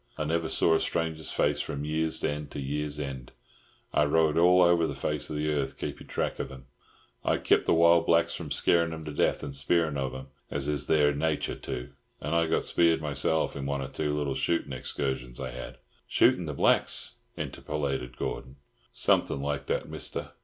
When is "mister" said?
19.87-20.31